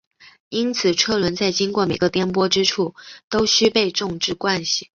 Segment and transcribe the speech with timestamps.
[0.49, 2.75] 因此车轮在经过每个颠簸之前
[3.29, 4.89] 都须被重置惯性。